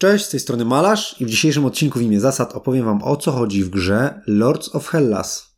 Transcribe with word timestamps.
Cześć, 0.00 0.24
z 0.24 0.28
tej 0.28 0.40
strony 0.40 0.64
Malarz 0.64 1.20
i 1.20 1.26
w 1.26 1.30
dzisiejszym 1.30 1.64
odcinku 1.64 1.98
w 1.98 2.02
imię 2.02 2.20
zasad 2.20 2.52
opowiem 2.52 2.84
Wam 2.84 3.02
o 3.02 3.16
co 3.16 3.32
chodzi 3.32 3.64
w 3.64 3.70
grze 3.70 4.22
Lords 4.26 4.74
of 4.74 4.88
Hellas. 4.88 5.56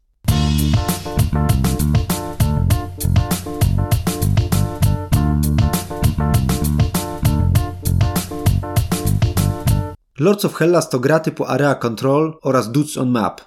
Lords 10.18 10.44
of 10.44 10.54
Hellas 10.54 10.88
to 10.88 11.00
gra 11.00 11.20
typu 11.20 11.44
Area 11.44 11.74
Control 11.74 12.38
oraz 12.42 12.72
Dudes 12.72 12.96
on 12.96 13.10
Map. 13.10 13.40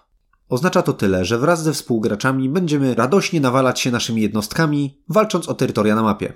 Oznacza 0.49 0.81
to 0.81 0.93
tyle, 0.93 1.25
że 1.25 1.37
wraz 1.37 1.63
ze 1.63 1.73
współgraczami 1.73 2.49
będziemy 2.49 2.95
radośnie 2.95 3.41
nawalać 3.41 3.79
się 3.79 3.91
naszymi 3.91 4.21
jednostkami, 4.21 5.01
walcząc 5.09 5.49
o 5.49 5.53
terytoria 5.53 5.95
na 5.95 6.03
mapie. 6.03 6.33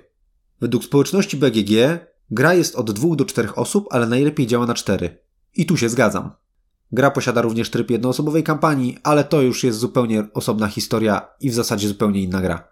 Według 0.60 0.84
społeczności 0.84 1.36
BGG 1.36 1.72
gra 2.30 2.54
jest 2.54 2.76
od 2.76 2.90
dwóch 2.90 3.16
do 3.16 3.24
czterech 3.24 3.58
osób, 3.58 3.86
ale 3.90 4.06
najlepiej 4.06 4.46
działa 4.46 4.66
na 4.66 4.74
cztery. 4.74 5.18
I 5.56 5.66
tu 5.66 5.76
się 5.76 5.88
zgadzam. 5.88 6.30
Gra 6.92 7.10
posiada 7.10 7.42
również 7.42 7.70
tryb 7.70 7.90
jednoosobowej 7.90 8.42
kampanii, 8.42 8.98
ale 9.02 9.24
to 9.24 9.42
już 9.42 9.64
jest 9.64 9.78
zupełnie 9.78 10.28
osobna 10.34 10.68
historia 10.68 11.28
i 11.40 11.50
w 11.50 11.54
zasadzie 11.54 11.88
zupełnie 11.88 12.22
inna 12.22 12.40
gra. 12.40 12.68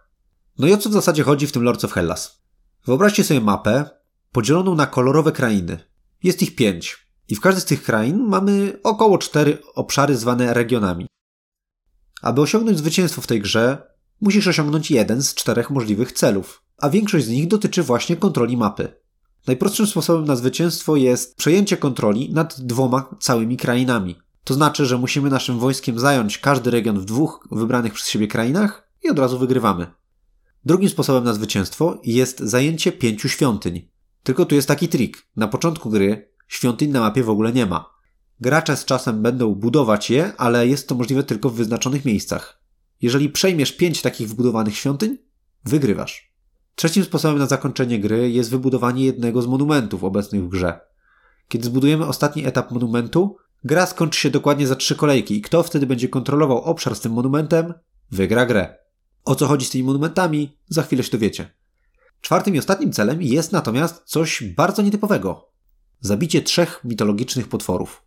No 0.59 0.67
i 0.67 0.73
o 0.73 0.77
co 0.77 0.91
w 0.91 0.93
zasadzie 0.93 1.23
chodzi 1.23 1.47
w 1.47 1.53
tym 1.53 1.63
Lords 1.63 1.85
of 1.85 1.93
Hellas? 1.93 2.43
Wyobraźcie 2.87 3.25
sobie 3.25 3.41
mapę 3.41 3.91
podzieloną 4.33 4.75
na 4.75 4.87
kolorowe 4.87 5.33
krainy. 5.33 5.79
Jest 6.23 6.43
ich 6.43 6.57
pięć. 6.57 7.07
I 7.29 7.35
w 7.35 7.41
każdej 7.41 7.61
z 7.61 7.65
tych 7.65 7.83
krain 7.83 8.19
mamy 8.19 8.79
około 8.83 9.19
cztery 9.19 9.59
obszary 9.75 10.17
zwane 10.17 10.55
regionami. 10.55 11.07
Aby 12.23 12.41
osiągnąć 12.41 12.79
zwycięstwo 12.79 13.23
w 13.23 13.27
tej 13.27 13.41
grze, 13.41 13.83
musisz 14.21 14.47
osiągnąć 14.47 14.91
jeden 14.91 15.23
z 15.23 15.35
czterech 15.35 15.71
możliwych 15.71 16.13
celów, 16.13 16.63
a 16.79 16.91
większość 16.91 17.25
z 17.25 17.29
nich 17.29 17.49
dotyczy 17.49 17.83
właśnie 17.83 18.17
kontroli 18.17 18.57
mapy. 18.57 19.06
Najprostszym 19.47 19.87
sposobem 19.87 20.25
na 20.25 20.37
zwycięstwo 20.37 20.97
jest 20.97 21.37
przejęcie 21.37 21.77
kontroli 21.77 22.33
nad 22.33 22.61
dwoma 22.61 23.17
całymi 23.21 23.57
krainami. 23.57 24.17
To 24.45 24.55
znaczy, 24.55 24.87
że 24.87 24.99
musimy 24.99 25.31
naszym 25.31 25.59
wojskiem 25.59 25.99
zająć 25.99 26.39
każdy 26.39 26.71
region 26.71 27.01
w 27.01 27.05
dwóch 27.05 27.49
wybranych 27.51 27.93
przez 27.93 28.09
siebie 28.09 28.29
krainach 28.29 28.91
i 29.05 29.09
od 29.09 29.19
razu 29.19 29.39
wygrywamy. 29.39 29.87
Drugim 30.65 30.89
sposobem 30.89 31.25
na 31.25 31.35
zwycięstwo 31.35 32.01
jest 32.05 32.41
zajęcie 32.41 32.93
pięciu 32.93 33.29
świątyń. 33.29 33.89
Tylko 34.23 34.47
tu 34.47 34.55
jest 34.55 34.69
taki 34.69 34.89
trik. 34.89 35.27
Na 35.37 35.49
początku 35.49 35.91
gry 35.91 36.33
świątyń 36.49 36.91
na 36.91 37.01
mapie 37.01 37.23
w 37.23 37.31
ogóle 37.31 37.53
nie 37.53 37.67
ma. 37.67 37.91
Gracze 38.41 38.77
z 38.77 38.85
czasem 38.85 39.23
będą 39.23 39.55
budować 39.55 40.11
je, 40.11 40.37
ale 40.37 40.69
jest 40.69 40.89
to 40.89 40.95
możliwe 40.95 41.23
tylko 41.23 41.51
w 41.51 41.55
wyznaczonych 41.55 42.05
miejscach. 42.05 42.61
Jeżeli 43.03 43.29
przejmiesz 43.29 43.73
pięć 43.73 44.03
takich 44.03 44.29
wbudowanych 44.29 44.77
świątyń, 44.77 45.19
wygrywasz. 45.65 46.36
Trzecim 46.77 47.05
sposobem 47.05 47.39
na 47.39 47.47
zakończenie 47.47 48.01
gry 48.01 48.31
jest 48.31 48.51
wybudowanie 48.51 49.05
jednego 49.05 49.43
z 49.43 49.47
monumentów 49.47 50.05
obecnych 50.05 50.45
w 50.45 50.49
grze. 50.49 50.81
Kiedy 51.49 51.65
zbudujemy 51.65 52.07
ostatni 52.07 52.47
etap 52.47 52.71
monumentu, 52.71 53.37
gra 53.65 53.87
skończy 53.87 54.21
się 54.21 54.31
dokładnie 54.31 54.67
za 54.67 54.77
trzy 54.77 54.97
kolejki 54.97 55.37
i 55.37 55.43
kto 55.43 55.63
wtedy 55.63 55.87
będzie 55.87 56.09
kontrolował 56.09 56.63
obszar 56.63 56.97
z 56.97 57.01
tym 57.01 57.13
monumentem, 57.13 57.75
wygra 58.11 58.47
grę. 58.47 58.77
O 59.25 59.35
co 59.35 59.47
chodzi 59.47 59.67
z 59.67 59.71
tymi 59.71 59.85
monumentami, 59.85 60.59
za 60.69 60.83
chwilę 60.83 61.03
się 61.03 61.11
dowiecie. 61.11 61.55
Czwartym 62.21 62.55
i 62.55 62.59
ostatnim 62.59 62.93
celem 62.93 63.23
jest 63.23 63.53
natomiast 63.53 64.03
coś 64.05 64.43
bardzo 64.43 64.83
nietypowego. 64.83 65.51
Zabicie 66.01 66.43
trzech 66.43 66.81
mitologicznych 66.85 67.49
potworów. 67.49 68.03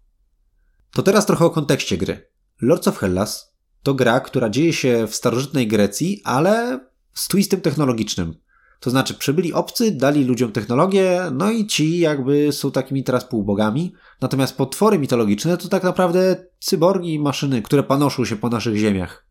To 0.91 1.03
teraz 1.03 1.25
trochę 1.25 1.45
o 1.45 1.49
kontekście 1.49 1.97
gry. 1.97 2.29
Lords 2.61 2.87
of 2.87 2.97
Hellas 2.97 3.55
to 3.83 3.93
gra, 3.93 4.19
która 4.19 4.49
dzieje 4.49 4.73
się 4.73 5.07
w 5.07 5.15
starożytnej 5.15 5.67
Grecji, 5.67 6.21
ale 6.23 6.79
z 7.13 7.27
twistem 7.27 7.61
technologicznym. 7.61 8.35
To 8.79 8.89
znaczy, 8.89 9.13
przybyli 9.13 9.53
obcy, 9.53 9.91
dali 9.91 10.25
ludziom 10.25 10.51
technologię, 10.51 11.21
no 11.31 11.51
i 11.51 11.67
ci 11.67 11.99
jakby 11.99 12.51
są 12.51 12.71
takimi 12.71 13.03
teraz 13.03 13.25
półbogami. 13.25 13.93
Natomiast 14.21 14.57
potwory 14.57 14.99
mitologiczne 14.99 15.57
to 15.57 15.67
tak 15.67 15.83
naprawdę 15.83 16.45
cyborgi 16.59 17.13
i 17.13 17.19
maszyny, 17.19 17.61
które 17.61 17.83
panoszą 17.83 18.25
się 18.25 18.35
po 18.35 18.49
naszych 18.49 18.77
ziemiach. 18.77 19.25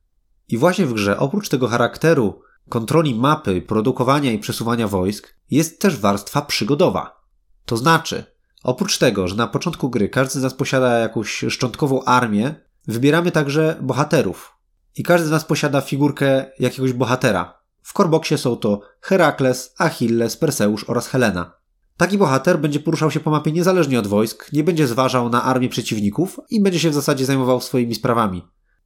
I 0.49 0.59
właśnie 0.59 0.87
w 0.87 0.95
grze, 0.95 1.19
oprócz 1.19 1.49
tego 1.49 1.69
charakteru, 1.69 2.41
kontroli 2.69 3.15
mapy, 3.15 3.63
produkowania 3.63 4.33
i 4.33 4.39
przesuwania 4.39 4.89
wojsk, 4.89 5.35
jest 5.51 5.81
też 5.81 5.97
warstwa 5.97 6.43
przygodowa. 6.43 7.21
To 7.65 7.77
znaczy, 7.77 8.25
oprócz 8.63 8.99
tego, 8.99 9.29
że 9.29 9.37
na 9.37 9.47
początku 9.47 9.91
gry 9.91 10.09
każdy 10.09 10.41
z 10.41 10.43
nas 10.43 10.55
posiada 10.55 10.99
jakąś 10.99 11.45
szczątkową 11.49 12.05
armię, 12.05 12.55
wybieramy 12.87 13.31
także 13.31 13.77
bohaterów. 13.81 14.53
I 14.97 15.03
każdy 15.03 15.27
z 15.27 15.31
nas 15.31 15.45
posiada 15.45 15.81
figurkę 15.81 16.45
jakiegoś 16.59 16.93
bohatera, 16.93 17.58
w 17.83 17.93
korboksie 17.93 18.39
są 18.39 18.57
to 18.57 18.81
Herakles, 19.01 19.75
Achilles, 19.79 20.37
Perseusz 20.37 20.85
oraz 20.85 21.09
Helena. 21.09 21.59
Taki 21.97 22.19
bohater 22.19 22.61
będzie 22.61 22.81
poruszał 22.81 23.11
się 23.11 23.21
po 23.21 23.31
mapie 23.31 23.53
niezależnie 23.53 23.99
od 23.99 24.07
wojsk, 24.07 24.53
nie 24.53 24.65
będzie 24.65 24.87
zważał 24.87 25.29
na 25.29 25.43
armię 25.43 25.69
przeciwników 25.69 26.41
i 26.51 26.63
będzie 26.63 26.79
się 26.79 26.91
w 26.91 26.95
zasadzie 26.95 27.27
zajmował 27.27 27.61
swoimi 27.61 27.95
sprawami. 27.95 28.43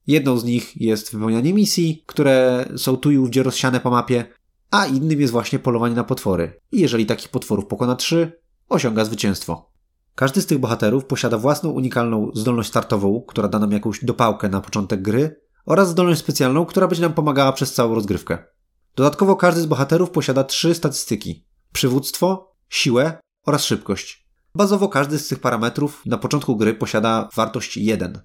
Jedną 0.06 0.38
z 0.38 0.44
nich 0.44 0.80
jest 0.80 1.12
wypełnianie 1.12 1.54
misji, 1.54 2.04
które 2.06 2.64
są 2.76 2.96
tu 2.96 3.10
i 3.10 3.18
ówdzie 3.18 3.42
rozsiane 3.42 3.80
po 3.80 3.90
mapie, 3.90 4.24
a 4.70 4.86
innym 4.86 5.20
jest 5.20 5.32
właśnie 5.32 5.58
polowanie 5.58 5.94
na 5.94 6.04
potwory. 6.04 6.60
I 6.72 6.80
jeżeli 6.80 7.06
takich 7.06 7.28
potworów 7.28 7.66
pokona 7.66 7.96
trzy, 7.96 8.40
osiąga 8.68 9.04
zwycięstwo. 9.04 9.72
Każdy 10.14 10.40
z 10.40 10.46
tych 10.46 10.58
bohaterów 10.58 11.04
posiada 11.04 11.38
własną 11.38 11.70
unikalną 11.70 12.30
zdolność 12.34 12.68
startową, 12.68 13.24
która 13.28 13.48
da 13.48 13.58
nam 13.58 13.72
jakąś 13.72 14.04
dopałkę 14.04 14.48
na 14.48 14.60
początek 14.60 15.02
gry, 15.02 15.40
oraz 15.66 15.88
zdolność 15.88 16.20
specjalną, 16.20 16.66
która 16.66 16.88
będzie 16.88 17.02
nam 17.02 17.12
pomagała 17.12 17.52
przez 17.52 17.74
całą 17.74 17.94
rozgrywkę. 17.94 18.38
Dodatkowo 18.96 19.36
każdy 19.36 19.60
z 19.60 19.66
bohaterów 19.66 20.10
posiada 20.10 20.44
trzy 20.44 20.74
statystyki: 20.74 21.44
przywództwo, 21.72 22.54
siłę 22.68 23.18
oraz 23.46 23.64
szybkość. 23.64 24.26
Bazowo 24.54 24.88
każdy 24.88 25.18
z 25.18 25.28
tych 25.28 25.38
parametrów 25.38 26.02
na 26.06 26.18
początku 26.18 26.56
gry 26.56 26.74
posiada 26.74 27.28
wartość 27.34 27.76
1. 27.76 28.20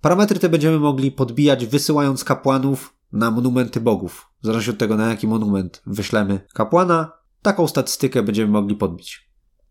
Parametry 0.00 0.38
te 0.38 0.48
będziemy 0.48 0.78
mogli 0.78 1.12
podbijać 1.12 1.66
wysyłając 1.66 2.24
kapłanów 2.24 2.96
na 3.12 3.30
monumenty 3.30 3.80
bogów. 3.80 4.28
W 4.42 4.46
zależności 4.46 4.70
od 4.70 4.78
tego, 4.78 4.96
na 4.96 5.08
jaki 5.08 5.28
monument 5.28 5.82
wyślemy 5.86 6.46
kapłana, 6.54 7.12
taką 7.42 7.68
statystykę 7.68 8.22
będziemy 8.22 8.52
mogli 8.52 8.76
podbić. 8.76 9.30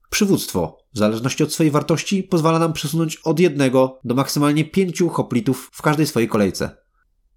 Przywództwo, 0.10 0.78
w 0.94 0.98
zależności 0.98 1.44
od 1.44 1.54
swojej 1.54 1.72
wartości, 1.72 2.24
pozwala 2.24 2.60
nam 2.60 2.74
przesunąć 2.74 3.16
od 3.16 3.40
jednego 3.40 4.00
do 4.04 4.16
maksymalnie 4.16 4.66
pięciu 4.66 5.10
hoplitów 5.10 5.70
w 5.74 5.82
każdej 5.82 6.08
swojej 6.08 6.30
kolejce. 6.30 6.81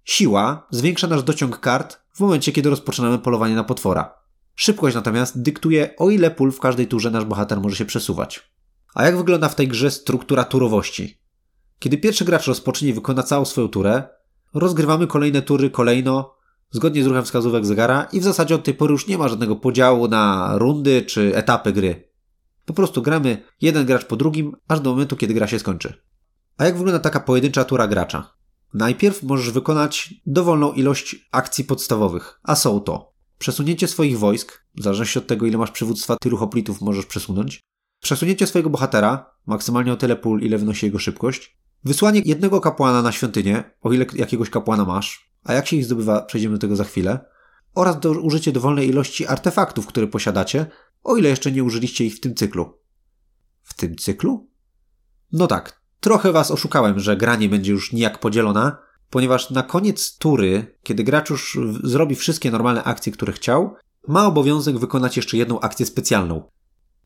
Siła 0.05 0.67
zwiększa 0.69 1.07
nasz 1.07 1.23
dociąg 1.23 1.59
kart 1.59 1.99
w 2.13 2.19
momencie, 2.19 2.51
kiedy 2.51 2.69
rozpoczynamy 2.69 3.19
polowanie 3.19 3.55
na 3.55 3.63
potwora. 3.63 4.13
Szybkość 4.55 4.95
natomiast 4.95 5.41
dyktuje, 5.41 5.95
o 5.97 6.09
ile 6.09 6.31
pól 6.31 6.51
w 6.51 6.59
każdej 6.59 6.87
turze 6.87 7.11
nasz 7.11 7.25
bohater 7.25 7.61
może 7.61 7.75
się 7.75 7.85
przesuwać. 7.85 8.51
A 8.93 9.05
jak 9.05 9.17
wygląda 9.17 9.49
w 9.49 9.55
tej 9.55 9.67
grze 9.67 9.91
struktura 9.91 10.43
turowości? 10.43 11.21
Kiedy 11.79 11.97
pierwszy 11.97 12.25
gracz 12.25 12.47
rozpocznie 12.47 12.89
i 12.89 12.93
wykona 12.93 13.23
całą 13.23 13.45
swoją 13.45 13.67
turę, 13.67 14.03
rozgrywamy 14.53 15.07
kolejne 15.07 15.41
tury 15.41 15.69
kolejno, 15.69 16.35
zgodnie 16.71 17.03
z 17.03 17.05
ruchem 17.05 17.23
wskazówek 17.23 17.65
zegara 17.65 18.07
i 18.11 18.19
w 18.19 18.23
zasadzie 18.23 18.55
od 18.55 18.63
tej 18.63 18.73
pory 18.73 18.91
już 18.91 19.07
nie 19.07 19.17
ma 19.17 19.27
żadnego 19.27 19.55
podziału 19.55 20.07
na 20.07 20.51
rundy 20.57 21.01
czy 21.01 21.35
etapy 21.35 21.73
gry. 21.73 22.11
Po 22.65 22.73
prostu 22.73 23.01
gramy 23.01 23.43
jeden 23.61 23.85
gracz 23.85 24.05
po 24.05 24.15
drugim, 24.15 24.55
aż 24.67 24.79
do 24.79 24.89
momentu, 24.91 25.15
kiedy 25.15 25.33
gra 25.33 25.47
się 25.47 25.59
skończy. 25.59 25.93
A 26.57 26.65
jak 26.65 26.77
wygląda 26.77 26.99
taka 26.99 27.19
pojedyncza 27.19 27.63
tura 27.63 27.87
gracza? 27.87 28.35
Najpierw 28.75 29.23
możesz 29.23 29.51
wykonać 29.51 30.13
dowolną 30.25 30.73
ilość 30.73 31.15
akcji 31.31 31.63
podstawowych, 31.63 32.39
a 32.43 32.55
są 32.55 32.79
to 32.79 33.13
przesunięcie 33.37 33.87
swoich 33.87 34.19
wojsk, 34.19 34.65
w 34.75 34.83
zależności 34.83 35.19
od 35.19 35.27
tego, 35.27 35.45
ile 35.45 35.57
masz 35.57 35.71
przywództwa, 35.71 36.17
tylu 36.21 36.37
hoplitów 36.37 36.81
możesz 36.81 37.05
przesunąć, 37.05 37.59
przesunięcie 38.01 38.47
swojego 38.47 38.69
bohatera, 38.69 39.31
maksymalnie 39.45 39.93
o 39.93 39.95
tyle 39.95 40.15
pól, 40.15 40.41
ile 40.41 40.57
wynosi 40.57 40.85
jego 40.85 40.99
szybkość, 40.99 41.57
wysłanie 41.83 42.21
jednego 42.25 42.61
kapłana 42.61 43.01
na 43.01 43.11
świątynię, 43.11 43.63
o 43.81 43.93
ile 43.93 44.05
jakiegoś 44.13 44.49
kapłana 44.49 44.85
masz, 44.85 45.31
a 45.43 45.53
jak 45.53 45.67
się 45.67 45.75
ich 45.75 45.85
zdobywa, 45.85 46.21
przejdziemy 46.21 46.55
do 46.55 46.61
tego 46.61 46.75
za 46.75 46.83
chwilę, 46.83 47.25
oraz 47.75 47.99
do, 47.99 48.11
użycie 48.11 48.51
dowolnej 48.51 48.89
ilości 48.89 49.27
artefaktów, 49.27 49.87
które 49.87 50.07
posiadacie, 50.07 50.65
o 51.03 51.17
ile 51.17 51.29
jeszcze 51.29 51.51
nie 51.51 51.63
użyliście 51.63 52.05
ich 52.05 52.15
w 52.15 52.19
tym 52.19 52.35
cyklu. 52.35 52.79
W 53.63 53.73
tym 53.73 53.95
cyklu? 53.95 54.49
No 55.31 55.47
tak, 55.47 55.84
Trochę 56.05 56.31
was 56.31 56.51
oszukałem, 56.51 56.99
że 56.99 57.17
gra 57.17 57.35
nie 57.35 57.49
będzie 57.49 57.71
już 57.71 57.93
nijak 57.93 58.19
podzielona, 58.19 58.77
ponieważ 59.09 59.49
na 59.49 59.63
koniec 59.63 60.17
tury, 60.17 60.77
kiedy 60.83 61.03
gracz 61.03 61.29
już 61.29 61.59
zrobi 61.83 62.15
wszystkie 62.15 62.51
normalne 62.51 62.83
akcje, 62.83 63.11
które 63.11 63.33
chciał, 63.33 63.75
ma 64.07 64.25
obowiązek 64.25 64.77
wykonać 64.77 65.17
jeszcze 65.17 65.37
jedną 65.37 65.59
akcję 65.59 65.85
specjalną. 65.85 66.43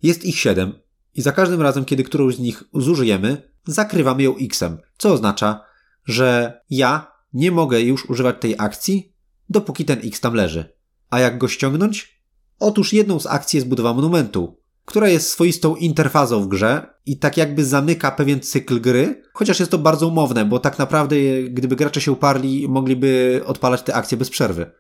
Jest 0.04 0.26
ich 0.26 0.40
siedem 0.40 0.74
i 1.16 1.22
za 1.22 1.32
każdym 1.32 1.62
razem, 1.62 1.86
kiedy 1.86 2.04
którąś 2.04 2.36
z 2.36 2.40
nich 2.40 2.64
zużyjemy, 2.74 3.52
zakrywamy 3.66 4.24
ją 4.24 4.36
X-em, 4.38 4.78
co 4.98 5.14
oznacza, 5.14 5.62
że 6.06 6.60
ja 6.70 7.12
nie 7.34 7.52
mogę 7.52 7.82
już 7.82 8.10
używać 8.10 8.36
tej 8.40 8.56
akcji, 8.58 9.14
dopóki 9.50 9.86
ten 9.86 10.00
X 10.04 10.20
tam 10.20 10.34
leży. 10.34 10.74
A 11.10 11.20
jak 11.20 11.38
go 11.38 11.48
ściągnąć? 11.48 12.22
Otóż 12.60 12.94
jedną 12.94 13.20
z 13.20 13.28
akcji 13.28 13.58
jest 13.58 13.68
budowa 13.68 13.94
monumentu, 13.94 14.59
która 14.90 15.08
jest 15.08 15.30
swoistą 15.30 15.76
interfazą 15.76 16.42
w 16.42 16.48
grze 16.48 16.94
i 17.06 17.20
tak 17.20 17.38
jakby 17.38 17.66
zamyka 17.66 18.12
pewien 18.12 18.40
cykl 18.40 18.82
gry, 18.82 19.24
chociaż 19.34 19.60
jest 19.60 19.72
to 19.72 19.78
bardzo 19.78 20.08
umowne, 20.08 20.46
bo 20.46 20.60
tak 20.60 20.80
naprawdę 20.80 21.16
gdyby 21.50 21.76
gracze 21.76 22.02
się 22.02 22.12
uparli, 22.12 22.68
mogliby 22.70 23.42
odpalać 23.46 23.82
te 23.82 23.96
akcje 23.96 24.18
bez 24.18 24.30
przerwy. 24.30 24.72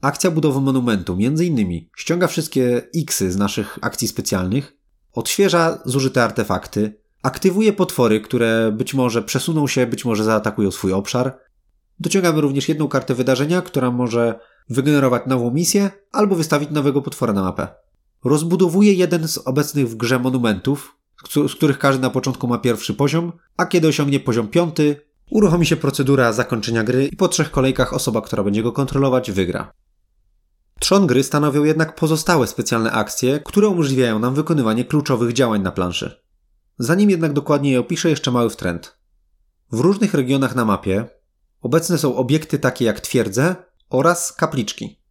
Akcja 0.00 0.30
budowy 0.30 0.60
monumentu, 0.60 1.16
między 1.16 1.46
innymi, 1.46 1.90
ściąga 1.96 2.26
wszystkie 2.26 2.82
Xy 3.02 3.32
z 3.32 3.36
naszych 3.36 3.78
akcji 3.82 4.08
specjalnych, 4.08 4.76
odświeża 5.12 5.78
zużyte 5.84 6.24
artefakty, 6.24 7.04
Aktywuje 7.22 7.72
potwory, 7.72 8.20
które 8.20 8.72
być 8.72 8.94
może 8.94 9.22
przesuną 9.22 9.66
się, 9.66 9.86
być 9.86 10.04
może 10.04 10.24
zaatakują 10.24 10.70
swój 10.70 10.92
obszar. 10.92 11.38
Dociągamy 12.00 12.40
również 12.40 12.68
jedną 12.68 12.88
kartę 12.88 13.14
wydarzenia, 13.14 13.62
która 13.62 13.90
może 13.90 14.40
wygenerować 14.68 15.22
nową 15.26 15.50
misję 15.50 15.90
albo 16.12 16.36
wystawić 16.36 16.70
nowego 16.70 17.02
potwora 17.02 17.32
na 17.32 17.42
mapę. 17.42 17.83
Rozbudowuje 18.24 18.92
jeden 18.92 19.28
z 19.28 19.38
obecnych 19.38 19.88
w 19.88 19.96
grze 19.96 20.18
monumentów, 20.18 20.96
z 21.48 21.54
których 21.54 21.78
każdy 21.78 22.02
na 22.02 22.10
początku 22.10 22.46
ma 22.48 22.58
pierwszy 22.58 22.94
poziom, 22.94 23.32
a 23.56 23.66
kiedy 23.66 23.88
osiągnie 23.88 24.20
poziom 24.20 24.48
piąty, 24.48 25.00
uruchomi 25.30 25.66
się 25.66 25.76
procedura 25.76 26.32
zakończenia 26.32 26.84
gry 26.84 27.06
i 27.06 27.16
po 27.16 27.28
trzech 27.28 27.50
kolejkach 27.50 27.94
osoba, 27.94 28.20
która 28.20 28.44
będzie 28.44 28.62
go 28.62 28.72
kontrolować, 28.72 29.32
wygra. 29.32 29.72
Trzon 30.80 31.06
gry 31.06 31.24
stanowią 31.24 31.64
jednak 31.64 31.94
pozostałe 31.94 32.46
specjalne 32.46 32.92
akcje, 32.92 33.40
które 33.44 33.68
umożliwiają 33.68 34.18
nam 34.18 34.34
wykonywanie 34.34 34.84
kluczowych 34.84 35.32
działań 35.32 35.62
na 35.62 35.72
planszy. 35.72 36.22
Zanim 36.78 37.10
jednak 37.10 37.32
dokładnie 37.32 37.70
je 37.72 37.80
opiszę, 37.80 38.10
jeszcze 38.10 38.30
mały 38.30 38.50
wtręt. 38.50 38.98
W 39.72 39.80
różnych 39.80 40.14
regionach 40.14 40.54
na 40.54 40.64
mapie 40.64 41.08
obecne 41.60 41.98
są 41.98 42.16
obiekty 42.16 42.58
takie 42.58 42.84
jak 42.84 43.00
twierdze 43.00 43.56
oraz 43.90 44.32
kapliczki. 44.32 45.03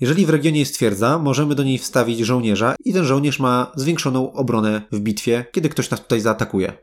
Jeżeli 0.00 0.26
w 0.26 0.30
regionie 0.30 0.60
jest 0.60 0.74
twierdza, 0.74 1.18
możemy 1.18 1.54
do 1.54 1.62
niej 1.62 1.78
wstawić 1.78 2.18
żołnierza 2.18 2.76
i 2.84 2.92
ten 2.92 3.04
żołnierz 3.04 3.40
ma 3.40 3.72
zwiększoną 3.76 4.32
obronę 4.32 4.82
w 4.92 5.00
bitwie, 5.00 5.46
kiedy 5.52 5.68
ktoś 5.68 5.90
nas 5.90 6.00
tutaj 6.00 6.20
zaatakuje. 6.20 6.78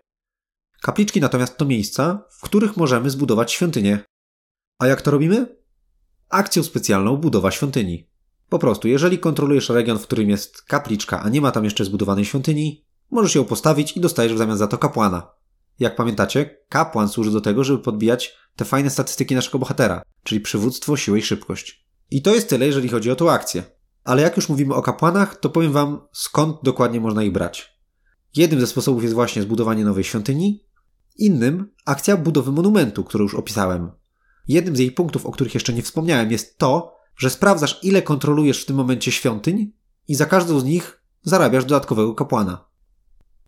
Kapliczki 0.82 1.22
natomiast 1.22 1.58
to 1.58 1.66
miejsca, 1.66 2.26
w 2.30 2.42
których 2.42 2.78
możemy 2.78 3.10
zbudować 3.10 3.52
świątynię. 3.52 4.00
A 4.80 4.88
jak 4.88 5.02
to 5.02 5.12
robimy? 5.12 5.56
Akcją 6.30 6.64
specjalną 6.64 7.18
budowa 7.18 7.52
świątyni. 7.52 8.10
Po 8.50 8.60
prostu, 8.60 8.88
jeżeli 8.88 9.20
kontrolujesz 9.20 9.70
region, 9.70 10.00
w 10.00 10.04
którym 10.04 10.30
jest 10.30 10.62
kapliczka, 10.62 11.22
a 11.22 11.30
nie 11.30 11.42
ma 11.42 11.52
tam 11.52 11.64
jeszcze 11.64 11.86
zbudowanej 11.86 12.26
świątyni, 12.26 12.86
możesz 13.12 13.36
ją 13.36 13.46
postawić 13.46 13.98
i 13.98 14.00
dostajesz 14.00 14.34
w 14.34 14.38
zamian 14.38 14.58
za 14.58 14.68
to 14.68 14.78
kapłana. 14.78 15.32
Jak 15.80 15.96
pamiętacie, 15.96 16.58
kapłan 16.70 17.10
służy 17.10 17.32
do 17.32 17.42
tego, 17.42 17.64
żeby 17.64 17.84
podbijać 17.84 18.38
te 18.56 18.66
fajne 18.66 18.90
statystyki 18.90 19.36
naszego 19.36 19.60
bohatera, 19.60 20.02
czyli 20.24 20.42
przywództwo, 20.42 20.98
siłę 20.98 21.20
i 21.20 21.22
szybkość. 21.22 21.81
I 22.12 22.22
to 22.22 22.36
jest 22.36 22.50
tyle, 22.50 22.66
jeżeli 22.66 22.90
chodzi 22.90 23.12
o 23.12 23.16
tą 23.16 23.32
akcję. 23.32 23.64
Ale 24.04 24.22
jak 24.22 24.36
już 24.38 24.50
mówimy 24.50 24.76
o 24.76 24.82
kapłanach, 24.82 25.36
to 25.36 25.50
powiem 25.50 25.72
wam, 25.72 26.02
skąd 26.12 26.58
dokładnie 26.64 27.02
można 27.02 27.24
ich 27.24 27.32
brać. 27.32 27.78
Jednym 28.36 28.60
ze 28.60 28.68
sposobów 28.68 29.04
jest 29.04 29.16
właśnie 29.16 29.42
zbudowanie 29.42 29.86
nowej 29.86 30.04
świątyni, 30.04 30.66
innym 31.18 31.72
akcja 31.86 32.18
budowy 32.18 32.52
monumentu, 32.52 33.04
którą 33.04 33.24
już 33.24 33.36
opisałem. 33.36 33.92
Jednym 34.48 34.76
z 34.76 34.80
jej 34.80 34.92
punktów, 34.92 35.26
o 35.26 35.32
których 35.32 35.54
jeszcze 35.54 35.74
nie 35.74 35.82
wspomniałem, 35.82 36.32
jest 36.32 36.58
to, 36.58 36.96
że 37.18 37.30
sprawdzasz, 37.30 37.80
ile 37.84 38.02
kontrolujesz 38.02 38.62
w 38.62 38.66
tym 38.66 38.76
momencie 38.76 39.12
świątyń 39.12 39.74
i 40.08 40.16
za 40.16 40.26
każdą 40.26 40.60
z 40.60 40.64
nich 40.64 41.04
zarabiasz 41.24 41.66
dodatkowego 41.66 42.16
kapłana. 42.16 42.66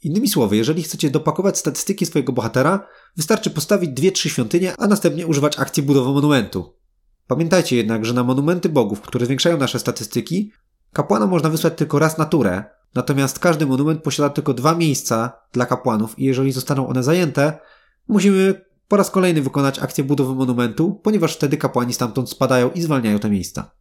Innymi 0.01 0.29
słowy, 0.29 0.57
jeżeli 0.57 0.83
chcecie 0.83 1.09
dopakować 1.09 1.57
statystyki 1.57 2.05
swojego 2.05 2.33
bohatera, 2.33 2.87
wystarczy 3.17 3.49
postawić 3.49 3.89
dwie, 3.89 4.11
trzy 4.11 4.29
świątynie, 4.29 4.73
a 4.77 4.87
następnie 4.87 5.27
używać 5.27 5.59
akcji 5.59 5.83
budowy 5.83 6.11
monumentu. 6.11 6.82
Pamiętajcie 7.27 7.75
jednak, 7.75 8.05
że 8.05 8.13
na 8.13 8.23
monumenty 8.23 8.69
bogów, 8.69 9.01
które 9.01 9.25
zwiększają 9.25 9.57
nasze 9.57 9.79
statystyki, 9.79 10.51
kapłana 10.93 11.27
można 11.27 11.49
wysłać 11.49 11.73
tylko 11.75 11.99
raz 11.99 12.17
na 12.17 12.25
turę, 12.25 12.63
natomiast 12.95 13.39
każdy 13.39 13.65
monument 13.65 14.03
posiada 14.03 14.29
tylko 14.29 14.53
dwa 14.53 14.75
miejsca 14.75 15.33
dla 15.51 15.65
kapłanów 15.65 16.19
i 16.19 16.25
jeżeli 16.25 16.51
zostaną 16.51 16.87
one 16.87 17.03
zajęte, 17.03 17.59
musimy 18.07 18.65
po 18.87 18.97
raz 18.97 19.11
kolejny 19.11 19.41
wykonać 19.41 19.79
akcję 19.79 20.03
budowy 20.03 20.35
monumentu, 20.35 20.99
ponieważ 21.03 21.35
wtedy 21.35 21.57
kapłani 21.57 21.93
stamtąd 21.93 22.29
spadają 22.29 22.71
i 22.71 22.81
zwalniają 22.81 23.19
te 23.19 23.29
miejsca. 23.29 23.71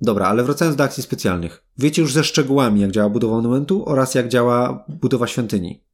Dobra, 0.00 0.26
ale 0.26 0.44
wracając 0.44 0.76
do 0.76 0.84
akcji 0.84 1.02
specjalnych. 1.02 1.64
Wiecie 1.78 2.02
już 2.02 2.12
ze 2.12 2.24
szczegółami, 2.24 2.80
jak 2.80 2.90
działa 2.90 3.10
budowa 3.10 3.36
monumentu 3.36 3.88
oraz 3.88 4.14
jak 4.14 4.28
działa 4.28 4.84
budowa 4.88 5.26
świątyni. 5.26 5.84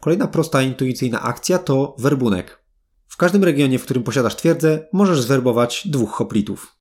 Kolejna 0.00 0.26
prosta, 0.26 0.62
intuicyjna 0.62 1.22
akcja 1.22 1.58
to 1.58 1.96
werbunek. 1.98 2.63
W 3.14 3.16
każdym 3.16 3.44
regionie, 3.44 3.78
w 3.78 3.84
którym 3.84 4.02
posiadasz 4.02 4.36
twierdzę, 4.36 4.88
możesz 4.92 5.20
zwerbować 5.20 5.88
dwóch 5.88 6.10
hoplitów. 6.10 6.76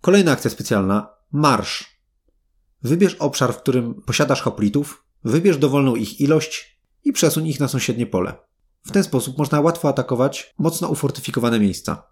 Kolejna 0.00 0.32
akcja 0.32 0.50
specjalna 0.50 1.14
marsz. 1.32 2.02
Wybierz 2.82 3.14
obszar, 3.14 3.54
w 3.54 3.56
którym 3.56 4.02
posiadasz 4.02 4.42
hoplitów, 4.42 5.04
wybierz 5.24 5.56
dowolną 5.56 5.96
ich 5.96 6.20
ilość 6.20 6.80
i 7.04 7.12
przesuń 7.12 7.46
ich 7.46 7.60
na 7.60 7.68
sąsiednie 7.68 8.06
pole. 8.06 8.34
W 8.86 8.90
ten 8.90 9.04
sposób 9.04 9.38
można 9.38 9.60
łatwo 9.60 9.88
atakować 9.88 10.54
mocno 10.58 10.88
ufortyfikowane 10.88 11.60
miejsca. 11.60 12.06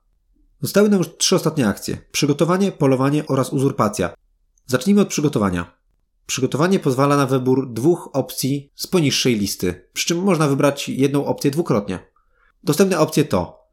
Zostały 0.60 0.88
nam 0.88 0.98
już 0.98 1.16
trzy 1.16 1.36
ostatnie 1.36 1.68
akcje: 1.68 1.98
przygotowanie, 2.12 2.72
polowanie 2.72 3.26
oraz 3.26 3.52
uzurpacja. 3.52 4.14
Zacznijmy 4.66 5.00
od 5.00 5.08
przygotowania. 5.08 5.78
Przygotowanie 6.26 6.78
pozwala 6.78 7.16
na 7.16 7.26
wybór 7.26 7.72
dwóch 7.72 8.10
opcji 8.12 8.72
z 8.74 8.86
poniższej 8.86 9.38
listy, 9.38 9.88
przy 9.92 10.06
czym 10.06 10.22
można 10.22 10.48
wybrać 10.48 10.88
jedną 10.88 11.26
opcję 11.26 11.50
dwukrotnie. 11.50 12.15
Dostępne 12.66 12.98
opcje 12.98 13.24
to 13.24 13.68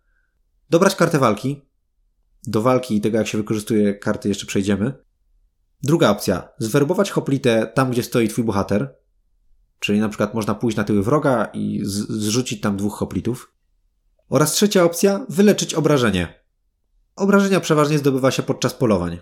dobrać 0.69 0.95
kartę 0.95 1.19
walki. 1.19 1.61
Do 2.47 2.61
walki 2.61 2.95
i 2.95 3.01
tego, 3.01 3.17
jak 3.17 3.27
się 3.27 3.37
wykorzystuje 3.37 3.93
karty, 3.93 4.29
jeszcze 4.29 4.45
przejdziemy. 4.45 4.93
Druga 5.83 6.09
opcja: 6.09 6.49
zwerbować 6.57 7.11
hoplitę 7.11 7.71
tam, 7.73 7.91
gdzie 7.91 8.03
stoi 8.03 8.27
twój 8.27 8.43
bohater. 8.43 8.95
Czyli 9.79 9.99
na 9.99 10.09
przykład 10.09 10.33
można 10.33 10.55
pójść 10.55 10.77
na 10.77 10.83
tyły 10.83 11.03
wroga 11.03 11.45
i 11.53 11.81
zrzucić 11.85 12.61
tam 12.61 12.77
dwóch 12.77 12.97
hoplitów. 12.97 13.53
Oraz 14.29 14.51
trzecia 14.51 14.83
opcja: 14.83 15.25
wyleczyć 15.29 15.73
obrażenie. 15.73 16.43
Obrażenia 17.15 17.59
przeważnie 17.59 17.97
zdobywa 17.97 18.31
się 18.31 18.43
podczas 18.43 18.73
polowań. 18.73 19.19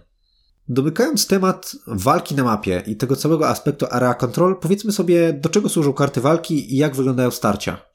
Domykając 0.67 1.27
temat 1.27 1.75
walki 1.87 2.35
na 2.35 2.43
mapie 2.43 2.83
i 2.87 2.95
tego 2.95 3.15
całego 3.15 3.49
aspektu 3.49 3.85
area 3.89 4.13
control, 4.13 4.59
powiedzmy 4.59 4.91
sobie, 4.91 5.33
do 5.33 5.49
czego 5.49 5.69
służą 5.69 5.93
karty 5.93 6.21
walki 6.21 6.73
i 6.73 6.77
jak 6.77 6.95
wyglądają 6.95 7.31
starcia. 7.31 7.90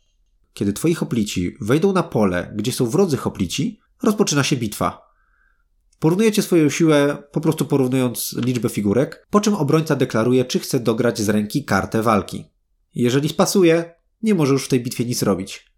Kiedy 0.57 0.73
twoi 0.73 0.95
hoplici 0.95 1.57
wejdą 1.61 1.93
na 1.93 2.03
pole, 2.03 2.53
gdzie 2.55 2.73
są 2.73 2.87
wrodzy 2.87 3.17
hoplici, 3.17 3.81
rozpoczyna 4.03 4.43
się 4.43 4.57
bitwa. 4.57 5.13
Porównujecie 5.99 6.43
swoją 6.43 6.69
siłę 6.69 7.17
po 7.33 7.41
prostu 7.41 7.65
porównując 7.65 8.37
liczbę 8.45 8.69
figurek, 8.69 9.27
po 9.31 9.41
czym 9.41 9.55
obrońca 9.55 9.97
deklaruje, 9.97 10.45
czy 10.45 10.59
chce 10.59 10.81
dograć 10.81 11.21
z 11.21 11.29
ręki 11.29 11.65
kartę 11.65 12.03
walki. 12.03 12.45
Jeżeli 12.95 13.29
spasuje, 13.29 13.95
nie 14.23 14.35
może 14.35 14.53
już 14.53 14.65
w 14.65 14.69
tej 14.69 14.81
bitwie 14.81 15.05
nic 15.05 15.23
robić. 15.23 15.73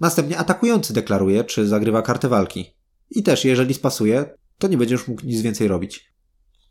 Następnie 0.00 0.38
atakujący 0.38 0.92
deklaruje, 0.92 1.44
czy 1.44 1.68
zagrywa 1.68 2.02
kartę 2.02 2.28
walki. 2.28 2.76
I 3.10 3.22
też, 3.22 3.44
jeżeli 3.44 3.74
spasuje, 3.74 4.34
to 4.58 4.68
nie 4.68 4.76
będziesz 4.76 5.08
mógł 5.08 5.26
nic 5.26 5.40
więcej 5.40 5.68
robić. 5.68 6.12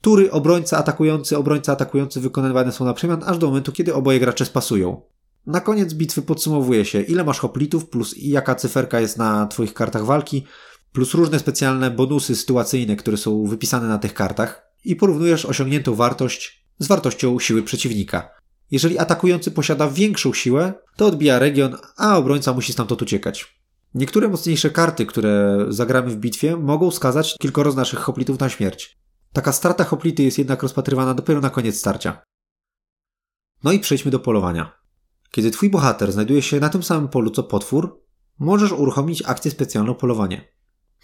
Tury 0.02 0.32
obrońca 0.32 0.78
atakujący, 0.78 1.38
obrońca 1.38 1.72
atakujący 1.72 2.20
wykonywane 2.20 2.72
są 2.72 2.86
na 2.86 2.94
przemian 2.94 3.24
aż 3.26 3.38
do 3.38 3.48
momentu, 3.48 3.72
kiedy 3.72 3.94
oboje 3.94 4.20
gracze 4.20 4.46
spasują. 4.46 5.02
Na 5.46 5.62
koniec 5.62 5.94
bitwy 5.94 6.22
podsumowuje 6.22 6.86
się, 6.86 7.02
ile 7.02 7.24
masz 7.24 7.40
hoplitów, 7.40 7.90
plus 7.90 8.16
jaka 8.18 8.56
cyferka 8.56 9.00
jest 9.00 9.18
na 9.18 9.48
twoich 9.48 9.74
kartach 9.74 10.06
walki, 10.06 10.46
plus 10.92 11.14
różne 11.14 11.40
specjalne 11.40 11.92
bonusy 11.92 12.36
sytuacyjne, 12.36 12.96
które 12.96 13.18
są 13.18 13.46
wypisane 13.46 13.88
na 13.88 13.98
tych 13.98 14.14
kartach 14.14 14.72
i 14.86 14.96
porównujesz 14.96 15.46
osiągniętą 15.46 15.96
wartość 15.96 16.66
z 16.80 16.88
wartością 16.88 17.40
siły 17.40 17.64
przeciwnika. 17.64 18.30
Jeżeli 18.72 19.00
atakujący 19.00 19.52
posiada 19.52 19.90
większą 19.90 20.34
siłę, 20.34 20.74
to 20.96 21.06
odbija 21.06 21.40
region, 21.40 21.78
a 21.98 22.18
obrońca 22.18 22.54
musi 22.54 22.74
stamtąd 22.74 23.02
uciekać. 23.02 23.60
Niektóre 23.94 24.28
mocniejsze 24.28 24.70
karty, 24.70 25.06
które 25.06 25.66
zagramy 25.70 26.10
w 26.10 26.16
bitwie, 26.16 26.58
mogą 26.58 26.92
skazać 26.92 27.36
kilkoro 27.40 27.72
z 27.72 27.76
naszych 27.76 28.00
hoplitów 28.00 28.40
na 28.40 28.50
śmierć. 28.50 28.98
Taka 29.34 29.52
strata 29.52 29.84
hoplity 29.84 30.24
jest 30.24 30.38
jednak 30.38 30.64
rozpatrywana 30.64 31.14
dopiero 31.14 31.42
na 31.42 31.50
koniec 31.50 31.78
starcia. 31.80 32.22
No 33.64 33.72
i 33.72 33.80
przejdźmy 33.80 34.12
do 34.12 34.20
polowania. 34.20 34.79
Kiedy 35.32 35.52
twój 35.52 35.70
bohater 35.70 36.12
znajduje 36.12 36.42
się 36.42 36.60
na 36.60 36.70
tym 36.70 36.84
samym 36.84 37.08
polu 37.08 37.32
co 37.32 37.44
potwór, 37.44 38.02
możesz 38.40 38.72
uruchomić 38.72 39.24
akcję 39.26 39.52
specjalną 39.52 39.96
polowanie. 39.96 40.54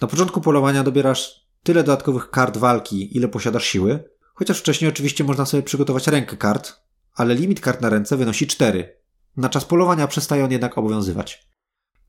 Na 0.01 0.07
początku 0.07 0.41
polowania 0.41 0.83
dobierasz 0.83 1.47
tyle 1.63 1.83
dodatkowych 1.83 2.29
kart 2.29 2.57
walki, 2.57 3.17
ile 3.17 3.27
posiadasz 3.27 3.65
siły, 3.65 4.09
chociaż 4.33 4.59
wcześniej 4.59 4.89
oczywiście 4.89 5.23
można 5.23 5.45
sobie 5.45 5.63
przygotować 5.63 6.07
rękę 6.07 6.37
kart, 6.37 6.73
ale 7.13 7.35
limit 7.35 7.59
kart 7.59 7.81
na 7.81 7.89
ręce 7.89 8.17
wynosi 8.17 8.47
4. 8.47 8.99
Na 9.37 9.49
czas 9.49 9.65
polowania 9.65 10.07
przestaje 10.07 10.45
on 10.45 10.51
jednak 10.51 10.77
obowiązywać. 10.77 11.49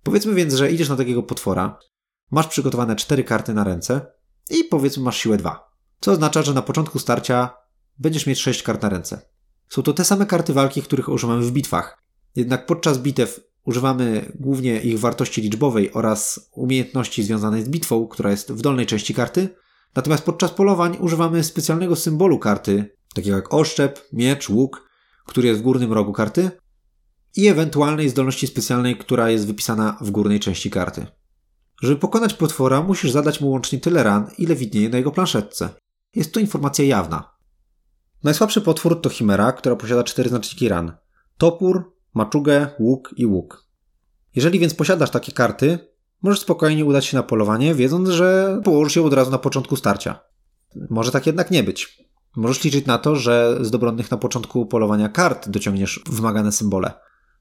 Powiedzmy 0.02 0.34
więc, 0.34 0.54
że 0.54 0.72
idziesz 0.72 0.88
na 0.88 0.96
takiego 0.96 1.22
potwora, 1.22 1.78
masz 2.30 2.46
przygotowane 2.46 2.96
4 2.96 3.24
karty 3.24 3.54
na 3.54 3.64
ręce 3.64 4.06
i 4.50 4.64
powiedzmy 4.64 5.02
masz 5.02 5.16
siłę 5.16 5.36
2. 5.36 5.70
Co 6.00 6.12
oznacza, 6.12 6.42
że 6.42 6.54
na 6.54 6.62
początku 6.62 6.98
starcia 6.98 7.54
będziesz 7.98 8.26
mieć 8.26 8.40
6 8.40 8.62
kart 8.62 8.82
na 8.82 8.88
ręce. 8.88 9.22
Są 9.68 9.82
to 9.82 9.92
te 9.92 10.04
same 10.04 10.26
karty 10.26 10.52
walki, 10.52 10.82
których 10.82 11.08
używamy 11.08 11.42
w 11.42 11.50
bitwach. 11.50 12.05
Jednak 12.36 12.66
podczas 12.66 12.98
bitew 12.98 13.40
używamy 13.64 14.32
głównie 14.34 14.80
ich 14.80 14.98
wartości 14.98 15.42
liczbowej 15.42 15.92
oraz 15.92 16.50
umiejętności 16.52 17.22
związanej 17.22 17.64
z 17.64 17.68
bitwą, 17.68 18.08
która 18.08 18.30
jest 18.30 18.52
w 18.52 18.60
dolnej 18.60 18.86
części 18.86 19.14
karty. 19.14 19.48
Natomiast 19.94 20.24
podczas 20.24 20.50
polowań 20.50 20.96
używamy 21.00 21.44
specjalnego 21.44 21.96
symbolu 21.96 22.38
karty, 22.38 22.96
takiego 23.14 23.36
jak 23.36 23.54
oszczep, 23.54 24.08
miecz, 24.12 24.48
łuk, 24.48 24.88
który 25.26 25.48
jest 25.48 25.60
w 25.60 25.62
górnym 25.62 25.92
rogu 25.92 26.12
karty 26.12 26.50
i 27.36 27.48
ewentualnej 27.48 28.08
zdolności 28.08 28.46
specjalnej, 28.46 28.96
która 28.96 29.30
jest 29.30 29.46
wypisana 29.46 29.98
w 30.00 30.10
górnej 30.10 30.40
części 30.40 30.70
karty. 30.70 31.06
Żeby 31.82 31.96
pokonać 31.96 32.34
potwora, 32.34 32.82
musisz 32.82 33.10
zadać 33.10 33.40
mu 33.40 33.50
łącznie 33.50 33.80
tyle 33.80 34.02
ran, 34.02 34.30
ile 34.38 34.54
widnieje 34.54 34.88
na 34.88 34.98
jego 34.98 35.10
planszetce. 35.10 35.68
Jest 36.14 36.32
to 36.32 36.40
informacja 36.40 36.84
jawna. 36.84 37.36
Najsłabszy 38.24 38.60
potwór 38.60 39.00
to 39.00 39.10
Chimera, 39.10 39.52
która 39.52 39.76
posiada 39.76 40.04
cztery 40.04 40.28
znaczniki 40.28 40.68
ran. 40.68 40.92
Topór, 41.38 41.95
maczugę, 42.16 42.68
łuk 42.78 43.14
i 43.16 43.26
łuk. 43.26 43.66
Jeżeli 44.34 44.58
więc 44.58 44.74
posiadasz 44.74 45.10
takie 45.10 45.32
karty, 45.32 45.78
możesz 46.22 46.40
spokojnie 46.40 46.84
udać 46.84 47.06
się 47.06 47.16
na 47.16 47.22
polowanie, 47.22 47.74
wiedząc, 47.74 48.08
że 48.08 48.60
położysz 48.64 48.96
je 48.96 49.02
od 49.02 49.12
razu 49.12 49.30
na 49.30 49.38
początku 49.38 49.76
starcia. 49.76 50.20
Może 50.90 51.12
tak 51.12 51.26
jednak 51.26 51.50
nie 51.50 51.62
być. 51.62 52.06
Możesz 52.36 52.64
liczyć 52.64 52.86
na 52.86 52.98
to, 52.98 53.16
że 53.16 53.58
z 53.60 53.70
dobronnych 53.70 54.10
na 54.10 54.16
początku 54.16 54.66
polowania 54.66 55.08
kart 55.08 55.48
dociągniesz 55.48 56.00
wymagane 56.10 56.52
symbole. 56.52 56.92